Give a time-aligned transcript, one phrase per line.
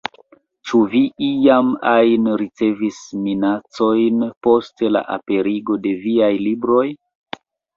[0.69, 6.85] Ĉu vi iam ajn ricevis minacojn post la aperigo de viaj libroj?